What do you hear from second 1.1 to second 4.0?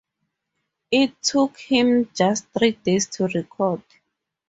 took him just three days to record.